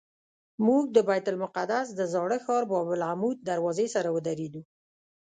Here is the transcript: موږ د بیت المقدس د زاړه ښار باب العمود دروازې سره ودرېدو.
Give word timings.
موږ 0.65 0.83
د 0.95 0.97
بیت 1.07 1.25
المقدس 1.31 1.87
د 1.93 2.01
زاړه 2.13 2.37
ښار 2.45 2.63
باب 2.71 2.87
العمود 2.95 3.37
دروازې 3.49 3.87
سره 3.95 4.09
ودرېدو. 4.15 4.61